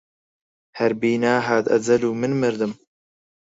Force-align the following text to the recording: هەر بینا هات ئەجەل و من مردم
هەر 0.77 0.91
بینا 1.01 1.33
هات 1.47 1.65
ئەجەل 1.71 2.01
و 2.05 2.11
من 2.21 2.33
مردم 2.41 2.71